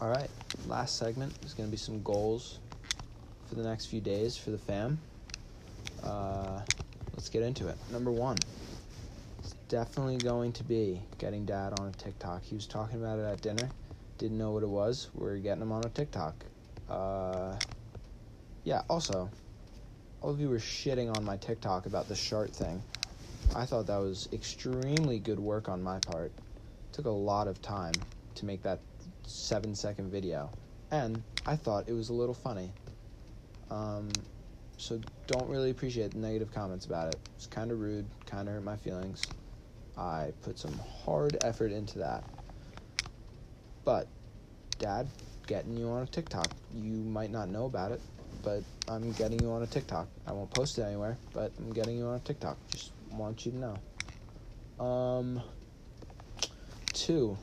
All 0.00 0.08
right, 0.08 0.30
last 0.66 0.96
segment 0.96 1.34
is 1.44 1.52
going 1.52 1.68
to 1.68 1.70
be 1.70 1.76
some 1.76 2.02
goals 2.02 2.58
for 3.46 3.54
the 3.54 3.62
next 3.62 3.86
few 3.86 4.00
days 4.00 4.36
for 4.36 4.50
the 4.50 4.58
fam. 4.58 4.98
Uh, 6.02 6.62
let's 7.12 7.28
get 7.28 7.42
into 7.42 7.68
it. 7.68 7.76
Number 7.92 8.10
one, 8.10 8.38
it's 9.40 9.54
definitely 9.68 10.16
going 10.16 10.52
to 10.52 10.64
be 10.64 11.02
getting 11.18 11.44
dad 11.44 11.78
on 11.78 11.88
a 11.88 11.92
TikTok. 11.92 12.42
He 12.42 12.54
was 12.54 12.66
talking 12.66 12.98
about 12.98 13.18
it 13.18 13.24
at 13.24 13.42
dinner. 13.42 13.68
Didn't 14.20 14.36
know 14.36 14.50
what 14.50 14.62
it 14.62 14.68
was. 14.68 15.08
We're 15.14 15.38
getting 15.38 15.60
them 15.60 15.72
on 15.72 15.82
a 15.82 15.88
TikTok. 15.88 16.44
Uh, 16.90 17.56
yeah. 18.64 18.82
Also, 18.90 19.30
all 20.20 20.28
of 20.28 20.38
you 20.38 20.50
were 20.50 20.58
shitting 20.58 21.16
on 21.16 21.24
my 21.24 21.38
TikTok 21.38 21.86
about 21.86 22.06
the 22.06 22.14
shart 22.14 22.54
thing. 22.54 22.82
I 23.56 23.64
thought 23.64 23.86
that 23.86 23.96
was 23.96 24.28
extremely 24.30 25.18
good 25.20 25.40
work 25.40 25.70
on 25.70 25.82
my 25.82 26.00
part. 26.00 26.32
It 26.36 26.92
took 26.92 27.06
a 27.06 27.10
lot 27.10 27.48
of 27.48 27.62
time 27.62 27.94
to 28.34 28.44
make 28.44 28.62
that 28.62 28.80
seven 29.26 29.74
second 29.74 30.10
video, 30.10 30.50
and 30.90 31.22
I 31.46 31.56
thought 31.56 31.88
it 31.88 31.94
was 31.94 32.10
a 32.10 32.12
little 32.12 32.34
funny. 32.34 32.70
Um, 33.70 34.10
so 34.76 35.00
don't 35.28 35.48
really 35.48 35.70
appreciate 35.70 36.10
the 36.10 36.18
negative 36.18 36.52
comments 36.52 36.84
about 36.84 37.14
it. 37.14 37.16
It's 37.36 37.46
kind 37.46 37.72
of 37.72 37.80
rude, 37.80 38.04
kind 38.26 38.48
of 38.48 38.54
hurt 38.54 38.64
my 38.64 38.76
feelings. 38.76 39.22
I 39.96 40.34
put 40.42 40.58
some 40.58 40.78
hard 41.06 41.38
effort 41.42 41.72
into 41.72 42.00
that. 42.00 42.22
But, 43.90 44.06
Dad, 44.78 45.08
getting 45.48 45.76
you 45.76 45.88
on 45.88 46.04
a 46.04 46.06
TikTok. 46.06 46.46
You 46.72 46.92
might 46.92 47.32
not 47.32 47.48
know 47.48 47.64
about 47.64 47.90
it, 47.90 48.00
but 48.44 48.62
I'm 48.86 49.10
getting 49.10 49.40
you 49.42 49.50
on 49.50 49.64
a 49.64 49.66
TikTok. 49.66 50.06
I 50.28 50.32
won't 50.32 50.48
post 50.52 50.78
it 50.78 50.82
anywhere, 50.82 51.18
but 51.34 51.50
I'm 51.58 51.72
getting 51.72 51.98
you 51.98 52.06
on 52.06 52.14
a 52.14 52.20
TikTok. 52.20 52.56
Just 52.70 52.92
want 53.10 53.44
you 53.44 53.50
to 53.50 53.58
know. 54.78 54.84
Um, 54.84 55.42
two, 56.92 57.36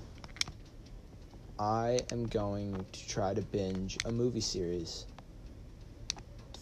I 1.60 2.00
am 2.14 2.28
going 2.28 2.86
to 2.94 3.10
try 3.10 3.34
to 3.34 3.42
binge 3.42 3.98
a 4.06 4.12
movie 4.14 4.40
series 4.40 5.06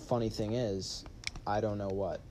funny 0.07 0.29
thing 0.29 0.53
is, 0.53 1.05
I 1.45 1.61
don't 1.61 1.77
know 1.77 1.89
what. 1.89 2.21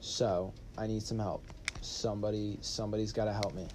So 0.00 0.54
I 0.78 0.86
need 0.86 1.02
some 1.02 1.18
help. 1.18 1.44
Somebody, 1.82 2.56
somebody's 2.62 3.12
got 3.12 3.26
to 3.26 3.32
help 3.34 3.54
me. 3.54 3.66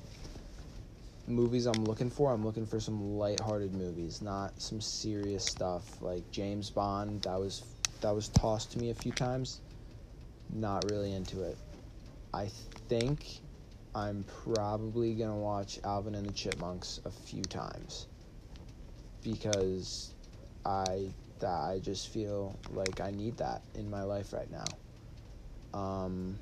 Movies 1.32 1.66
I'm 1.66 1.86
looking 1.86 2.10
for, 2.10 2.34
I'm 2.34 2.46
looking 2.46 2.66
for 2.66 2.80
some 2.80 3.18
light-hearted 3.18 3.74
movies, 3.74 4.22
not 4.22 4.62
some 4.62 4.82
serious 4.82 5.46
stuff 5.46 6.02
like 6.02 6.30
James 6.32 6.70
Bond. 6.70 7.22
That 7.24 7.40
was 7.40 7.64
that 8.02 8.14
was 8.14 8.28
tossed 8.30 8.74
to 8.74 8.80
me 8.80 8.90
a 8.90 8.94
few 8.94 9.12
times. 9.12 9.62
Not 10.54 10.90
really 10.92 11.14
into 11.14 11.44
it. 11.44 11.58
I 12.34 12.50
think 12.90 13.26
I'm 13.96 14.26
probably 14.44 15.14
gonna 15.14 15.38
watch 15.38 15.80
Alvin 15.84 16.16
and 16.16 16.26
the 16.26 16.34
Chipmunks 16.34 17.00
a 17.06 17.12
few 17.12 17.44
times 17.44 18.08
because 19.24 20.14
I 20.66 21.08
that 21.40 21.48
I 21.48 21.80
just 21.80 22.10
feel 22.10 22.58
like 22.74 23.02
I 23.02 23.12
need 23.12 23.38
that 23.38 23.62
in 23.76 23.90
my 23.90 24.04
life 24.04 24.34
right 24.34 24.50
now. 24.52 25.80
Um, 25.80 26.38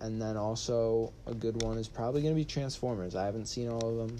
and 0.00 0.20
then 0.20 0.36
also 0.36 1.12
a 1.26 1.34
good 1.34 1.62
one 1.62 1.78
is 1.78 1.88
probably 1.88 2.22
going 2.22 2.34
to 2.34 2.38
be 2.38 2.44
Transformers. 2.44 3.14
I 3.14 3.24
haven't 3.24 3.46
seen 3.46 3.68
all 3.68 3.88
of 3.88 3.96
them. 4.08 4.16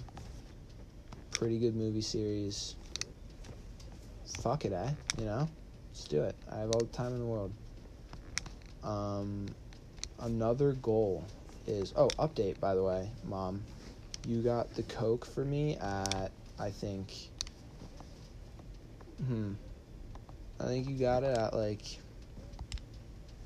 Pretty 1.31 1.59
good 1.59 1.75
movie 1.75 2.01
series. 2.01 2.75
Fuck 4.41 4.65
it, 4.65 4.73
eh? 4.73 4.89
You 5.19 5.25
know? 5.25 5.49
Let's 5.91 6.05
do 6.05 6.23
it. 6.23 6.35
I 6.51 6.57
have 6.57 6.71
all 6.71 6.79
the 6.79 6.85
time 6.87 7.13
in 7.13 7.19
the 7.19 7.25
world. 7.25 7.51
Um, 8.83 9.47
another 10.19 10.73
goal 10.73 11.23
is 11.67 11.93
oh 11.95 12.09
update 12.19 12.59
by 12.59 12.75
the 12.75 12.83
way, 12.83 13.09
mom. 13.27 13.63
You 14.27 14.41
got 14.41 14.73
the 14.75 14.83
Coke 14.83 15.25
for 15.25 15.43
me 15.43 15.77
at 15.77 16.31
I 16.59 16.69
think. 16.69 17.11
Hmm. 19.25 19.53
I 20.59 20.65
think 20.65 20.87
you 20.87 20.95
got 20.95 21.23
it 21.23 21.37
at 21.37 21.53
like 21.53 21.81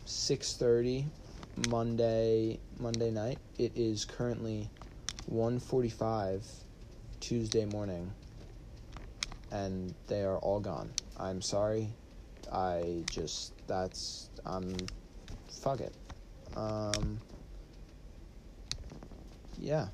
six 0.05 0.53
thirty 0.53 1.05
Monday 1.67 2.59
Monday 2.79 3.11
night. 3.11 3.39
It 3.57 3.71
is 3.75 4.05
currently 4.05 4.69
1:45 5.31 6.43
Tuesday 7.19 7.65
morning 7.65 8.11
and 9.51 9.93
they 10.07 10.23
are 10.23 10.37
all 10.37 10.59
gone. 10.59 10.91
I'm 11.17 11.41
sorry. 11.41 11.89
I 12.51 13.03
just 13.11 13.53
that's 13.67 14.29
I'm 14.45 14.75
fuck 15.49 15.81
it. 15.81 15.93
Um 16.55 17.19
yeah. 19.59 19.87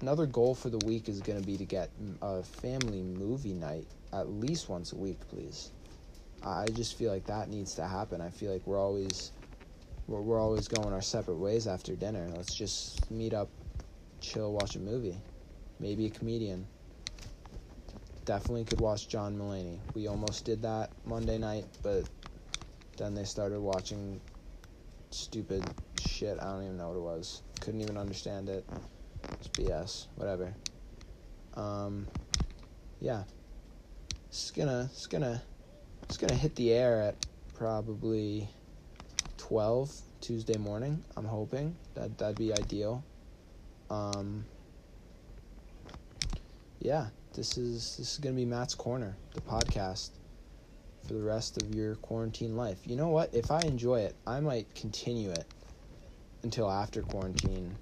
Another 0.00 0.26
goal 0.26 0.54
for 0.54 0.68
the 0.68 0.84
week 0.84 1.08
is 1.08 1.20
going 1.20 1.40
to 1.40 1.46
be 1.46 1.56
to 1.56 1.64
get 1.64 1.88
a 2.22 2.42
family 2.42 3.02
movie 3.02 3.54
night 3.54 3.86
at 4.12 4.28
least 4.28 4.68
once 4.68 4.92
a 4.92 4.96
week, 4.96 5.18
please. 5.28 5.70
I 6.42 6.66
just 6.66 6.98
feel 6.98 7.12
like 7.12 7.24
that 7.26 7.48
needs 7.48 7.76
to 7.76 7.86
happen. 7.86 8.20
I 8.20 8.30
feel 8.30 8.52
like 8.52 8.66
we're 8.66 8.80
always 8.80 9.30
we're, 10.08 10.20
we're 10.20 10.40
always 10.40 10.68
going 10.68 10.92
our 10.92 11.02
separate 11.02 11.36
ways 11.36 11.66
after 11.66 11.94
dinner. 11.94 12.28
Let's 12.34 12.54
just 12.54 13.10
meet 13.10 13.34
up, 13.34 13.48
chill, 14.20 14.52
watch 14.52 14.76
a 14.76 14.80
movie. 14.80 15.16
Maybe 15.80 16.06
a 16.06 16.10
comedian. 16.10 16.66
Definitely 18.24 18.64
could 18.64 18.80
watch 18.80 19.08
John 19.08 19.36
Mulaney. 19.36 19.78
We 19.94 20.06
almost 20.06 20.44
did 20.44 20.62
that 20.62 20.90
Monday 21.04 21.38
night, 21.38 21.64
but 21.82 22.08
then 22.96 23.14
they 23.14 23.24
started 23.24 23.60
watching 23.60 24.20
stupid 25.10 25.64
shit. 26.00 26.38
I 26.40 26.44
don't 26.52 26.62
even 26.62 26.76
know 26.76 26.88
what 26.88 26.96
it 26.96 27.02
was. 27.02 27.42
Couldn't 27.60 27.80
even 27.80 27.96
understand 27.96 28.48
it. 28.48 28.64
It's 29.32 29.48
BS. 29.48 30.06
Whatever. 30.16 30.54
Um, 31.54 32.06
yeah. 33.00 33.24
It's 34.28 34.50
gonna, 34.50 34.88
it's 34.92 35.06
gonna, 35.06 35.42
it's 36.04 36.16
gonna 36.16 36.34
hit 36.34 36.54
the 36.54 36.72
air 36.72 37.02
at 37.02 37.26
probably 37.54 38.48
12 39.42 39.92
Tuesday 40.20 40.56
morning. 40.56 41.02
I'm 41.16 41.24
hoping 41.24 41.74
that 41.94 42.16
that'd 42.16 42.38
be 42.38 42.52
ideal. 42.52 43.02
Um, 43.90 44.44
yeah, 46.78 47.08
this 47.34 47.58
is 47.58 47.96
this 47.96 48.12
is 48.12 48.18
gonna 48.18 48.36
be 48.36 48.44
Matt's 48.44 48.76
Corner, 48.76 49.16
the 49.34 49.40
podcast 49.40 50.10
for 51.04 51.14
the 51.14 51.20
rest 51.20 51.60
of 51.60 51.74
your 51.74 51.96
quarantine 51.96 52.56
life. 52.56 52.78
You 52.86 52.94
know 52.94 53.08
what? 53.08 53.34
If 53.34 53.50
I 53.50 53.62
enjoy 53.62 54.02
it, 54.02 54.14
I 54.28 54.38
might 54.38 54.72
continue 54.76 55.30
it 55.30 55.44
until 56.44 56.70
after 56.70 57.02
quarantine. 57.02 57.74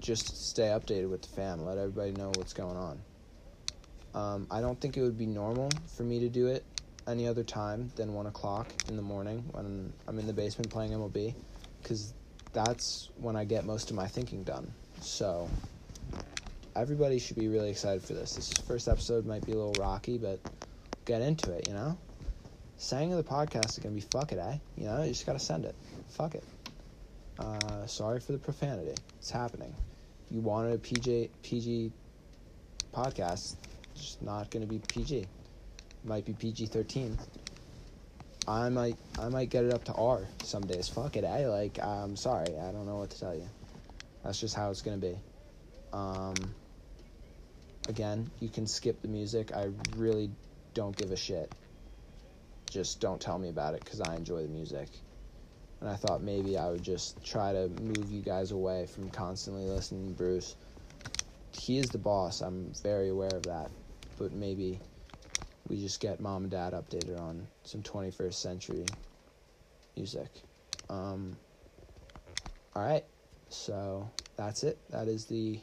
Just 0.00 0.28
to 0.28 0.34
stay 0.36 0.68
updated 0.68 1.10
with 1.10 1.20
the 1.20 1.28
fam, 1.28 1.66
let 1.66 1.76
everybody 1.76 2.12
know 2.12 2.32
what's 2.36 2.54
going 2.54 2.78
on. 2.78 2.98
Um, 4.14 4.46
I 4.50 4.62
don't 4.62 4.80
think 4.80 4.96
it 4.96 5.02
would 5.02 5.18
be 5.18 5.26
normal 5.26 5.68
for 5.94 6.02
me 6.02 6.18
to 6.20 6.30
do 6.30 6.46
it 6.46 6.64
any 7.06 7.26
other 7.26 7.42
time 7.42 7.90
than 7.96 8.14
one 8.14 8.26
o'clock 8.26 8.68
in 8.88 8.96
the 8.96 9.02
morning 9.02 9.44
when 9.52 9.92
I'm 10.06 10.18
in 10.18 10.26
the 10.26 10.32
basement 10.32 10.70
playing 10.70 10.92
MLB, 10.92 11.34
because 11.82 12.14
that's 12.52 13.10
when 13.16 13.36
I 13.36 13.44
get 13.44 13.64
most 13.64 13.90
of 13.90 13.96
my 13.96 14.06
thinking 14.06 14.42
done. 14.42 14.72
So 15.00 15.48
everybody 16.76 17.18
should 17.18 17.36
be 17.36 17.48
really 17.48 17.70
excited 17.70 18.02
for 18.02 18.14
this. 18.14 18.36
This 18.36 18.52
first 18.66 18.88
episode 18.88 19.26
might 19.26 19.44
be 19.44 19.52
a 19.52 19.56
little 19.56 19.74
rocky, 19.78 20.18
but 20.18 20.40
get 21.04 21.22
into 21.22 21.52
it. 21.52 21.68
You 21.68 21.74
know, 21.74 21.98
saying 22.76 23.12
of 23.12 23.24
the 23.24 23.30
podcast 23.30 23.70
is 23.70 23.78
gonna 23.78 23.94
be 23.94 24.00
fuck 24.00 24.32
it, 24.32 24.38
eh? 24.38 24.58
You 24.76 24.84
know, 24.84 25.02
you 25.02 25.10
just 25.10 25.26
gotta 25.26 25.38
send 25.38 25.64
it. 25.64 25.74
Fuck 26.08 26.34
it. 26.34 26.44
Uh, 27.38 27.86
sorry 27.86 28.20
for 28.20 28.32
the 28.32 28.38
profanity. 28.38 28.94
It's 29.18 29.30
happening. 29.30 29.74
You 30.30 30.40
wanted 30.40 30.74
a 30.74 30.78
PJ 30.78 31.30
PG 31.42 31.92
podcast, 32.92 33.56
it's 33.94 34.18
not 34.20 34.50
gonna 34.50 34.66
be 34.66 34.78
PG 34.78 35.26
might 36.04 36.24
be 36.24 36.32
PG 36.32 36.66
thirteen. 36.66 37.18
I 38.48 38.68
might 38.68 38.96
I 39.18 39.28
might 39.28 39.50
get 39.50 39.64
it 39.64 39.72
up 39.72 39.84
to 39.84 39.94
R 39.94 40.26
some 40.42 40.66
days. 40.66 40.88
Fuck 40.88 41.16
it, 41.16 41.24
I 41.24 41.46
like 41.46 41.82
I'm 41.82 42.16
sorry, 42.16 42.48
I 42.58 42.72
don't 42.72 42.86
know 42.86 42.96
what 42.96 43.10
to 43.10 43.20
tell 43.20 43.34
you. 43.34 43.48
That's 44.24 44.40
just 44.40 44.54
how 44.54 44.70
it's 44.70 44.82
gonna 44.82 44.96
be. 44.96 45.16
Um, 45.92 46.34
again, 47.88 48.30
you 48.40 48.48
can 48.48 48.66
skip 48.66 49.02
the 49.02 49.08
music. 49.08 49.54
I 49.54 49.70
really 49.96 50.30
don't 50.74 50.96
give 50.96 51.10
a 51.10 51.16
shit. 51.16 51.52
Just 52.70 53.00
don't 53.00 53.20
tell 53.20 53.38
me 53.38 53.48
about 53.48 53.74
it 53.74 53.84
because 53.84 54.00
I 54.00 54.14
enjoy 54.14 54.42
the 54.42 54.48
music. 54.48 54.88
And 55.80 55.88
I 55.88 55.96
thought 55.96 56.22
maybe 56.22 56.58
I 56.58 56.70
would 56.70 56.82
just 56.82 57.24
try 57.24 57.52
to 57.52 57.68
move 57.68 58.10
you 58.10 58.20
guys 58.20 58.52
away 58.52 58.86
from 58.86 59.10
constantly 59.10 59.64
listening 59.64 60.08
to 60.08 60.14
Bruce. 60.14 60.54
He 61.52 61.78
is 61.78 61.88
the 61.88 61.98
boss. 61.98 62.42
I'm 62.42 62.72
very 62.82 63.08
aware 63.08 63.34
of 63.34 63.44
that. 63.44 63.70
But 64.18 64.32
maybe 64.32 64.78
we 65.70 65.80
just 65.80 66.00
get 66.00 66.20
mom 66.20 66.42
and 66.42 66.50
dad 66.50 66.72
updated 66.72 67.18
on 67.20 67.46
some 67.62 67.80
21st 67.82 68.34
century 68.34 68.84
music. 69.96 70.28
Um, 70.88 71.36
all 72.74 72.82
right, 72.82 73.04
so 73.48 74.10
that's 74.36 74.64
it. 74.64 74.78
That 74.90 75.06
is 75.06 75.26
the 75.26 75.60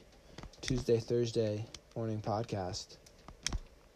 Tuesday, 0.61 0.99
Thursday 0.99 1.65
morning 1.95 2.21
podcast. 2.21 2.95